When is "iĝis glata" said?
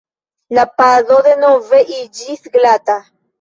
1.99-2.99